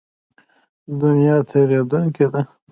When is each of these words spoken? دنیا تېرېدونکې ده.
دنیا 1.01 1.35
تېرېدونکې 1.49 2.25
ده. 2.33 2.41